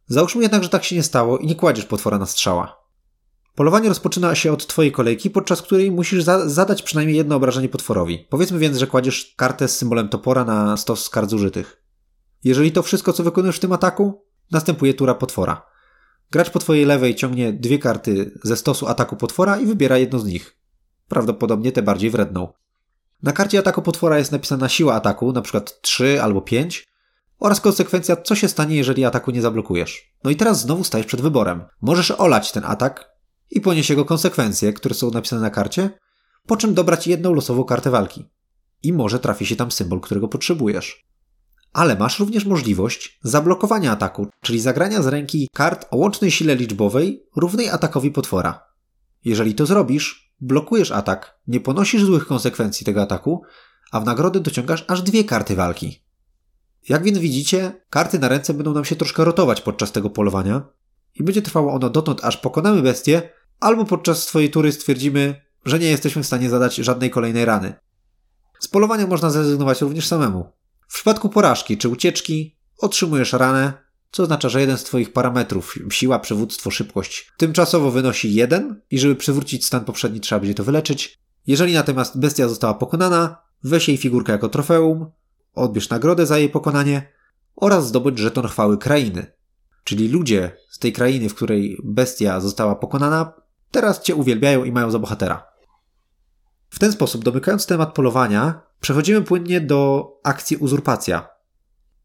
Załóżmy 0.08 0.42
jednak, 0.42 0.64
że 0.64 0.70
tak 0.70 0.84
się 0.84 0.96
nie 0.96 1.04
stało 1.04 1.38
i 1.38 1.48
nie 1.48 1.56
kładziesz 1.56 1.86
potwora 1.86 2.18
na 2.18 2.26
strzała. 2.26 2.86
Polowanie 3.56 3.90
rozpoczyna 3.90 4.36
się 4.36 4.54
od 4.54 4.68
twojej 4.68 4.92
kolejki, 4.92 5.30
podczas 5.30 5.62
której 5.62 5.92
musisz 5.92 6.24
za 6.24 6.50
zadać 6.50 6.82
przynajmniej 6.82 7.18
jedno 7.18 7.36
obrażenie 7.36 7.70
potworowi. 7.70 8.28
Powiedzmy 8.30 8.60
więc, 8.60 8.78
że 8.78 8.88
kładziesz 8.88 9.34
kartę 9.38 9.68
z 9.68 9.78
symbolem 9.78 10.10
topora 10.10 10.46
na 10.46 10.78
stos 10.78 11.10
kart 11.10 11.30
zużytych. 11.30 11.82
Jeżeli 12.44 12.72
to 12.72 12.84
wszystko, 12.84 13.14
co 13.14 13.24
wykonujesz 13.24 13.56
w 13.56 13.60
tym 13.60 13.72
ataku, 13.72 14.25
następuje 14.52 14.94
tura 14.94 15.14
potwora. 15.14 15.66
Gracz 16.32 16.50
po 16.50 16.60
twojej 16.60 16.86
lewej 16.86 17.16
ciągnie 17.16 17.54
dwie 17.54 17.80
karty 17.80 18.40
ze 18.44 18.58
stosu 18.58 18.88
ataku 18.88 19.16
potwora 19.16 19.60
i 19.60 19.66
wybiera 19.66 19.98
jedną 19.98 20.20
z 20.20 20.26
nich. 20.26 20.58
Prawdopodobnie 21.08 21.72
tę 21.72 21.82
bardziej 21.82 22.10
wredną. 22.10 22.54
Na 23.24 23.32
karcie 23.32 23.60
ataku 23.60 23.82
potwora 23.82 24.18
jest 24.18 24.32
napisana 24.32 24.70
siła 24.70 24.94
ataku, 24.94 25.30
np. 25.30 25.62
3 25.82 26.22
albo 26.22 26.42
5, 26.42 26.86
oraz 27.40 27.62
konsekwencja, 27.62 28.16
co 28.16 28.36
się 28.36 28.48
stanie, 28.48 28.76
jeżeli 28.76 29.06
ataku 29.06 29.32
nie 29.32 29.42
zablokujesz. 29.42 30.12
No 30.24 30.32
i 30.32 30.36
teraz 30.36 30.62
znowu 30.62 30.84
stajesz 30.84 31.08
przed 31.08 31.22
wyborem. 31.22 31.66
Możesz 31.82 32.12
olać 32.12 32.52
ten 32.52 32.66
atak 32.66 33.10
i 33.52 33.62
ponieść 33.62 33.90
jego 33.90 34.06
konsekwencje, 34.06 34.74
które 34.74 34.96
są 34.96 35.12
napisane 35.12 35.42
na 35.42 35.50
karcie, 35.50 35.90
po 36.48 36.58
czym 36.58 36.74
dobrać 36.74 37.08
jedną 37.08 37.34
losową 37.34 37.64
kartę 37.64 37.90
walki. 37.90 38.26
I 38.84 38.94
może 38.94 39.20
trafi 39.20 39.46
się 39.46 39.56
tam 39.56 39.72
symbol, 39.72 40.02
którego 40.02 40.28
potrzebujesz. 40.28 41.06
Ale 41.76 41.96
masz 41.96 42.20
również 42.20 42.46
możliwość 42.46 43.20
zablokowania 43.24 43.92
ataku, 43.92 44.28
czyli 44.42 44.60
zagrania 44.60 45.02
z 45.02 45.08
ręki 45.08 45.50
kart 45.54 45.86
o 45.92 45.98
łącznej 45.98 46.32
sile 46.32 46.56
liczbowej 46.56 47.24
równej 47.36 47.70
atakowi 47.70 48.12
potwora. 48.12 48.64
Jeżeli 49.26 49.56
to 49.56 49.66
zrobisz, 49.66 50.34
blokujesz 50.42 50.92
atak, 50.92 51.40
nie 51.48 51.60
ponosisz 51.60 52.04
złych 52.04 52.28
konsekwencji 52.28 52.86
tego 52.86 53.02
ataku, 53.02 53.44
a 53.92 54.00
w 54.00 54.06
nagrodę 54.06 54.40
dociągasz 54.40 54.86
aż 54.88 55.02
dwie 55.02 55.24
karty 55.24 55.56
walki. 55.56 56.04
Jak 56.90 57.04
więc 57.04 57.18
widzicie, 57.18 57.82
karty 57.90 58.20
na 58.20 58.28
ręce 58.28 58.54
będą 58.54 58.74
nam 58.74 58.86
się 58.86 58.96
troszkę 58.96 59.26
rotować 59.26 59.62
podczas 59.62 59.92
tego 59.92 60.10
polowania 60.10 60.68
i 61.16 61.24
będzie 61.24 61.42
trwało 61.42 61.74
ono 61.74 61.90
dotąd, 61.90 62.24
aż 62.24 62.38
pokonamy 62.38 62.82
bestię, 62.82 63.30
albo 63.60 63.86
podczas 63.86 64.24
swojej 64.24 64.52
tury 64.52 64.72
stwierdzimy, 64.72 65.42
że 65.66 65.80
nie 65.80 65.88
jesteśmy 65.88 66.24
w 66.24 66.28
stanie 66.28 66.50
zadać 66.50 66.76
żadnej 66.76 67.10
kolejnej 67.10 67.46
rany. 67.46 67.74
Z 68.60 68.68
polowania 68.68 69.08
można 69.08 69.30
zrezygnować 69.30 69.82
również 69.82 70.08
samemu. 70.08 70.55
W 70.88 70.94
przypadku 70.94 71.30
porażki 71.30 71.78
czy 71.78 71.90
ucieczki 71.90 72.58
otrzymujesz 72.78 73.34
ranę, 73.34 73.74
co 74.12 74.24
oznacza, 74.24 74.50
że 74.50 74.62
jeden 74.62 74.78
z 74.78 74.84
Twoich 74.84 75.14
parametrów, 75.14 75.76
siła, 75.90 76.20
przywództwo, 76.20 76.72
szybkość, 76.72 77.32
tymczasowo 77.38 77.92
wynosi 77.92 78.34
jeden 78.34 78.82
i 78.92 79.00
żeby 79.00 79.16
przywrócić 79.16 79.66
stan 79.66 79.86
poprzedni 79.86 80.20
trzeba 80.20 80.40
będzie 80.40 80.56
to 80.56 80.64
wyleczyć. 80.64 81.20
Jeżeli 81.48 81.74
natomiast 81.74 82.20
bestia 82.20 82.48
została 82.48 82.74
pokonana, 82.74 83.38
weź 83.64 83.88
jej 83.88 83.98
figurkę 83.98 84.32
jako 84.32 84.50
trofeum, 84.50 85.12
odbierz 85.54 85.90
nagrodę 85.90 86.26
za 86.26 86.38
jej 86.38 86.50
pokonanie 86.50 87.08
oraz 87.56 87.88
zdobądź 87.88 88.20
żeton 88.20 88.48
chwały 88.48 88.78
krainy. 88.78 89.32
Czyli 89.84 90.08
ludzie 90.08 90.58
z 90.70 90.80
tej 90.80 90.94
krainy, 90.94 91.30
w 91.30 91.36
której 91.36 91.78
bestia 91.84 92.40
została 92.40 92.76
pokonana, 92.76 93.34
teraz 93.72 94.02
Cię 94.02 94.16
uwielbiają 94.16 94.64
i 94.64 94.72
mają 94.72 94.92
za 94.92 95.00
bohatera. 95.00 95.55
W 96.76 96.80
ten 96.80 96.92
sposób, 96.92 97.24
domykając 97.24 97.66
temat 97.66 97.94
polowania, 97.94 98.62
przechodzimy 98.82 99.22
płynnie 99.22 99.62
do 99.62 100.12
akcji 100.24 100.58
uzurpacja. 100.58 101.28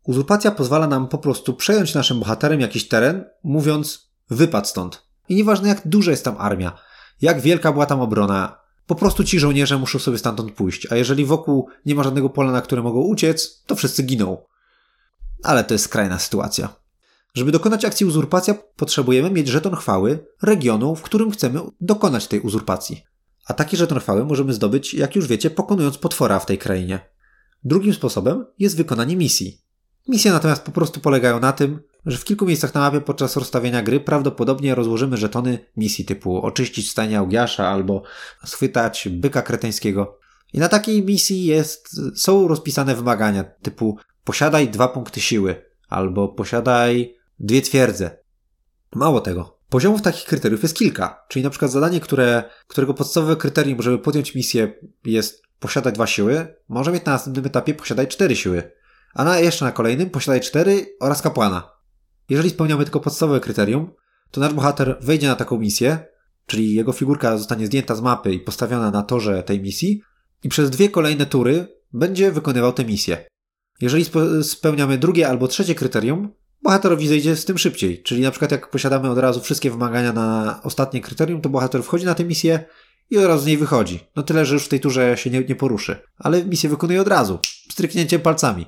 Uzurpacja 0.05 0.51
pozwala 0.51 0.87
nam 0.87 1.09
po 1.09 1.19
prostu 1.19 1.55
przejąć 1.55 1.95
naszym 1.95 2.21
bohaterem 2.21 2.61
jakiś 2.61 2.89
teren, 2.89 3.25
mówiąc 3.45 4.11
wypad 4.29 4.69
stąd. 4.69 5.03
I 5.29 5.35
nieważne 5.35 5.69
jak 5.69 5.89
duża 5.89 6.11
jest 6.11 6.25
tam 6.25 6.37
armia, 6.39 6.79
jak 7.21 7.41
wielka 7.41 7.73
była 7.73 7.87
tam 7.87 8.01
obrona, 8.01 8.59
po 8.87 8.95
prostu 8.95 9.25
ci 9.25 9.39
żołnierze 9.39 9.79
muszą 9.79 9.99
sobie 9.99 10.19
stamtąd 10.19 10.53
pójść, 10.53 10.93
a 10.93 10.97
jeżeli 10.97 11.25
wokół 11.25 11.69
nie 11.87 11.95
ma 11.95 12.03
żadnego 12.03 12.31
pola, 12.31 12.53
na 12.53 12.63
które 12.63 12.83
mogą 12.83 13.01
uciec, 13.01 13.65
to 13.67 13.75
wszyscy 13.75 14.03
giną. 14.03 14.45
Ale 15.43 15.65
to 15.65 15.75
jest 15.75 15.85
skrajna 15.85 16.19
sytuacja. 16.19 16.69
Żeby 17.35 17.53
dokonać 17.53 17.85
akcji 17.85 18.07
uzurpacja, 18.07 18.55
potrzebujemy 18.77 19.31
mieć 19.31 19.49
żeton 19.49 19.77
chwały 19.77 20.27
regionu, 20.43 20.97
w 20.97 21.03
którym 21.03 21.31
chcemy 21.31 21.61
dokonać 21.81 22.27
tej 22.27 22.41
uzurpacji. 22.41 23.10
A 23.51 23.55
taki 23.55 23.77
żeton 23.77 24.01
chwały 24.01 24.25
możemy 24.25 24.53
zdobyć, 24.53 24.95
jak 24.95 25.17
już 25.17 25.27
wiecie, 25.27 25.51
pokonując 25.51 25.99
potwora 25.99 26.39
w 26.39 26.47
tej 26.47 26.59
krainie. 26.59 27.01
Drugim 27.65 27.95
sposobem 27.95 28.47
jest 28.59 28.77
wykonanie 28.77 29.17
misji. 29.17 29.61
Misje 30.09 30.33
natomiast 30.33 30.63
po 30.63 30.73
prostu 30.73 31.01
polegają 31.01 31.41
na 31.41 31.53
tym, 31.53 31.81
że 32.07 32.19
w 32.19 32.25
kilku 32.25 32.47
miejscach 32.47 32.75
na 32.75 32.81
mapie 32.81 33.01
podczas 33.01 33.37
rozstawiania 33.37 33.83
gry 33.83 34.01
prawdopodobnie 34.01 34.75
rozłożymy 34.75 35.17
żetony 35.17 35.59
misji 35.77 36.05
typu 36.05 36.43
oczyścić 36.43 36.91
stajnię 36.91 37.19
Augiasza 37.19 37.69
albo 37.69 38.03
schwytać 38.45 39.09
byka 39.11 39.43
kreteńskiego. 39.43 40.19
I 40.53 40.59
na 40.59 40.69
takiej 40.69 41.05
misji 41.05 41.45
jest, 41.45 42.01
są 42.15 42.49
rozpisane 42.49 42.95
wymagania 42.95 43.45
typu 43.45 43.99
posiadaj 44.25 44.69
dwa 44.69 44.89
punkty 44.89 45.21
siły 45.21 45.65
albo 45.89 46.29
posiadaj 46.29 47.17
dwie 47.41 47.63
twierdze. 47.63 48.17
Mało 48.95 49.21
tego. 49.21 49.60
Poziomów 49.71 50.03
takich 50.03 50.25
kryteriów 50.25 50.63
jest 50.63 50.77
kilka, 50.77 51.25
czyli 51.29 51.43
na 51.43 51.51
przykład 51.51 51.71
zadanie, 51.71 52.01
które, 52.01 52.45
którego 52.67 52.95
podstawowe 52.95 53.37
kryterium, 53.37 53.83
żeby 53.83 53.99
podjąć 53.99 54.35
misję 54.35 54.73
jest 55.05 55.43
posiadać 55.61 55.95
dwa 55.95 56.07
siły, 56.07 56.55
może 56.69 56.93
mieć 56.93 57.05
na 57.05 57.13
następnym 57.13 57.47
etapie 57.47 57.75
posiadać 57.75 58.09
cztery 58.09 58.37
siły, 58.37 58.73
a 59.15 59.25
na, 59.25 59.39
jeszcze 59.39 59.65
na 59.65 59.73
kolejnym 59.73 60.11
posiadać 60.11 60.47
cztery 60.49 60.97
oraz 61.01 61.23
kapłana. 61.23 61.73
Jeżeli 62.29 62.51
spełniamy 62.51 62.85
tylko 62.85 63.01
podstawowe 63.01 63.41
kryterium, 63.41 63.93
to 64.31 64.41
nasz 64.41 64.53
bohater 64.53 64.97
wejdzie 65.01 65.27
na 65.29 65.37
taką 65.37 65.59
misję, 65.59 65.99
czyli 66.47 66.75
jego 66.75 66.93
figurka 66.93 67.39
zostanie 67.39 67.67
zdjęta 67.67 67.95
z 67.95 68.01
mapy 68.01 68.33
i 68.33 68.41
postawiona 68.41 68.91
na 68.91 69.03
torze 69.03 69.43
tej 69.43 69.61
misji 69.61 70.03
i 70.43 70.49
przez 70.49 70.71
dwie 70.71 70.89
kolejne 70.89 71.27
tury 71.27 71.69
będzie 71.93 72.33
wykonywał 72.33 72.73
tę 72.73 72.85
misję. 72.85 73.25
Jeżeli 73.81 74.05
spełniamy 74.43 74.99
drugie 74.99 75.29
albo 75.29 75.49
trzecie 75.49 75.75
kryterium, 75.75 76.33
bohaterowi 76.63 77.09
zejdzie 77.09 77.37
z 77.37 77.45
tym 77.45 77.59
szybciej. 77.59 78.03
Czyli 78.03 78.23
na 78.23 78.31
przykład 78.31 78.51
jak 78.51 78.71
posiadamy 78.71 79.11
od 79.11 79.19
razu 79.19 79.41
wszystkie 79.41 79.71
wymagania 79.71 80.13
na 80.13 80.61
ostatnie 80.63 81.01
kryterium, 81.01 81.41
to 81.41 81.49
bohater 81.49 81.83
wchodzi 81.83 82.05
na 82.05 82.15
tę 82.15 82.25
misję 82.25 82.65
i 83.11 83.19
od 83.19 83.25
razu 83.25 83.43
z 83.43 83.47
niej 83.47 83.57
wychodzi. 83.57 84.01
No 84.17 84.23
tyle, 84.23 84.47
że 84.47 84.55
już 84.55 84.65
w 84.65 84.69
tej 84.69 84.81
turze 84.81 85.17
się 85.17 85.31
nie, 85.31 85.45
nie 85.45 85.55
poruszy. 85.55 85.97
Ale 86.19 86.45
misję 86.45 86.71
wykonuje 86.71 87.01
od 87.01 87.09
razu, 87.09 87.39
stryknięciem 87.73 88.21
palcami. 88.21 88.67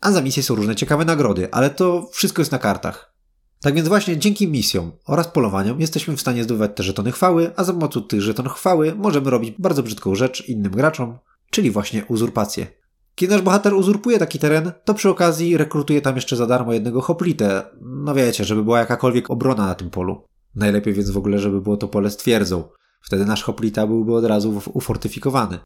A 0.00 0.12
za 0.12 0.22
misję 0.22 0.42
są 0.42 0.54
różne 0.54 0.76
ciekawe 0.76 1.04
nagrody, 1.04 1.48
ale 1.52 1.70
to 1.70 2.08
wszystko 2.12 2.42
jest 2.42 2.52
na 2.52 2.58
kartach. 2.58 3.12
Tak 3.60 3.74
więc 3.74 3.88
właśnie 3.88 4.18
dzięki 4.18 4.48
misjom 4.48 4.92
oraz 5.06 5.28
polowaniom 5.28 5.80
jesteśmy 5.80 6.16
w 6.16 6.20
stanie 6.20 6.44
zdobywać 6.44 6.70
te 6.74 6.82
żetony 6.82 7.12
chwały, 7.12 7.50
a 7.56 7.64
za 7.64 7.72
pomocą 7.72 8.02
tych 8.02 8.20
żetonów 8.20 8.52
chwały 8.52 8.94
możemy 8.94 9.30
robić 9.30 9.54
bardzo 9.58 9.82
brzydką 9.82 10.14
rzecz 10.14 10.48
innym 10.48 10.72
graczom, 10.72 11.18
czyli 11.50 11.70
właśnie 11.70 12.04
uzurpację. 12.04 12.81
Kiedy 13.14 13.34
nasz 13.34 13.42
bohater 13.42 13.74
uzurpuje 13.74 14.18
taki 14.18 14.38
teren, 14.38 14.72
to 14.84 14.94
przy 14.94 15.08
okazji 15.10 15.56
rekrutuje 15.56 16.00
tam 16.00 16.16
jeszcze 16.16 16.36
za 16.36 16.46
darmo 16.46 16.72
jednego 16.72 17.00
hoplitę. 17.00 17.62
No 17.80 18.14
wiecie, 18.14 18.44
żeby 18.44 18.64
była 18.64 18.78
jakakolwiek 18.78 19.30
obrona 19.30 19.66
na 19.66 19.74
tym 19.74 19.90
polu. 19.90 20.24
Najlepiej 20.54 20.94
więc 20.94 21.10
w 21.10 21.16
ogóle, 21.16 21.38
żeby 21.38 21.60
było 21.60 21.76
to 21.76 21.88
pole 21.88 22.10
z 22.10 22.16
twierdzą. 22.16 22.68
Wtedy 23.02 23.24
nasz 23.24 23.42
hoplita 23.42 23.86
byłby 23.86 24.14
od 24.14 24.24
razu 24.24 24.62
ufortyfikowany. 24.72 25.58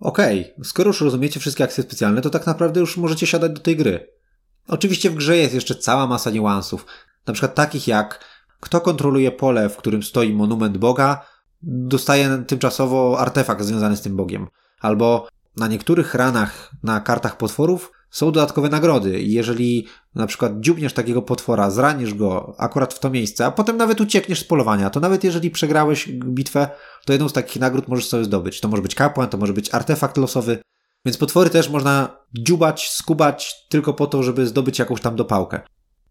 Okej, 0.00 0.40
okay, 0.40 0.64
skoro 0.64 0.88
już 0.88 1.00
rozumiecie 1.00 1.40
wszystkie 1.40 1.64
akcje 1.64 1.84
specjalne, 1.84 2.20
to 2.20 2.30
tak 2.30 2.46
naprawdę 2.46 2.80
już 2.80 2.96
możecie 2.96 3.26
siadać 3.26 3.52
do 3.52 3.60
tej 3.60 3.76
gry. 3.76 4.06
Oczywiście 4.68 5.10
w 5.10 5.14
grze 5.14 5.36
jest 5.36 5.54
jeszcze 5.54 5.74
cała 5.74 6.06
masa 6.06 6.30
niuansów, 6.30 6.86
na 7.26 7.32
przykład 7.32 7.54
takich 7.54 7.88
jak 7.88 8.24
kto 8.60 8.80
kontroluje 8.80 9.32
pole, 9.32 9.68
w 9.68 9.76
którym 9.76 10.02
stoi 10.02 10.32
monument 10.32 10.78
Boga, 10.78 11.26
dostaje 11.62 12.44
tymczasowo 12.46 13.18
artefakt 13.18 13.62
związany 13.62 13.96
z 13.96 14.00
tym 14.00 14.16
Bogiem. 14.16 14.46
Albo 14.80 15.28
na 15.56 15.68
niektórych 15.68 16.14
ranach 16.14 16.70
na 16.82 17.00
kartach 17.00 17.36
potworów 17.36 17.92
są 18.10 18.32
dodatkowe 18.32 18.68
nagrody 18.68 19.20
i 19.20 19.32
jeżeli 19.32 19.86
na 20.14 20.26
przykład 20.26 20.60
dziubniesz 20.60 20.92
takiego 20.92 21.22
potwora, 21.22 21.70
zranisz 21.70 22.14
go 22.14 22.54
akurat 22.58 22.94
w 22.94 22.98
to 22.98 23.10
miejsce, 23.10 23.46
a 23.46 23.50
potem 23.50 23.76
nawet 23.76 24.00
uciekniesz 24.00 24.40
z 24.40 24.44
polowania, 24.44 24.90
to 24.90 25.00
nawet 25.00 25.24
jeżeli 25.24 25.50
przegrałeś 25.50 26.08
bitwę, 26.08 26.68
to 27.04 27.12
jedną 27.12 27.28
z 27.28 27.32
takich 27.32 27.60
nagród 27.60 27.88
możesz 27.88 28.08
sobie 28.08 28.24
zdobyć. 28.24 28.60
To 28.60 28.68
może 28.68 28.82
być 28.82 28.94
kapłan, 28.94 29.28
to 29.28 29.38
może 29.38 29.52
być 29.52 29.74
artefakt 29.74 30.16
losowy, 30.16 30.58
więc 31.04 31.18
potwory 31.18 31.50
też 31.50 31.68
można 31.68 32.16
dziubać, 32.34 32.90
skubać 32.90 33.66
tylko 33.68 33.94
po 33.94 34.06
to, 34.06 34.22
żeby 34.22 34.46
zdobyć 34.46 34.78
jakąś 34.78 35.00
tam 35.00 35.16
dopałkę. 35.16 35.60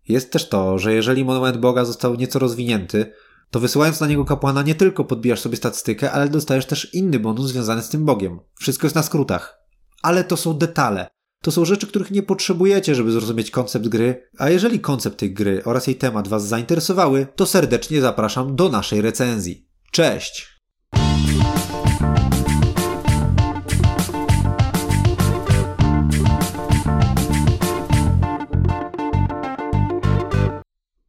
Jest 0.08 0.32
też 0.32 0.50
to, 0.50 0.78
że 0.78 0.94
jeżeli 0.94 1.26
monument 1.26 1.58
Boga 1.58 1.86
został 1.86 2.16
nieco 2.16 2.40
rozwinięty, 2.40 3.14
to 3.52 3.60
wysyłając 3.60 4.00
na 4.00 4.08
niego 4.08 4.26
kapłana 4.26 4.62
nie 4.62 4.76
tylko 4.76 5.04
podbijasz 5.04 5.40
sobie 5.40 5.58
statystykę, 5.58 6.12
ale 6.12 6.30
dostajesz 6.30 6.66
też 6.66 6.94
inny 6.94 7.20
bonus 7.20 7.48
związany 7.48 7.82
z 7.82 7.90
tym 7.90 8.06
bogiem. 8.06 8.40
Wszystko 8.60 8.86
jest 8.88 8.96
na 8.96 9.04
skrótach. 9.04 9.60
Ale 10.02 10.24
to 10.24 10.38
są 10.38 10.54
detale. 10.54 11.08
To 11.42 11.52
są 11.52 11.66
rzeczy, 11.66 11.88
których 11.88 12.12
nie 12.12 12.24
potrzebujecie, 12.24 12.96
żeby 12.96 13.12
zrozumieć 13.12 13.52
koncept 13.52 13.88
gry, 13.88 14.30
a 14.38 14.50
jeżeli 14.50 14.80
koncept 14.80 15.20
tej 15.20 15.34
gry 15.34 15.62
oraz 15.66 15.88
jej 15.88 15.96
temat 15.96 16.28
Was 16.28 16.48
zainteresowały, 16.48 17.28
to 17.36 17.46
serdecznie 17.46 18.02
zapraszam 18.02 18.56
do 18.56 18.70
naszej 18.70 19.02
recenzji. 19.02 19.68
Cześć! 19.92 20.59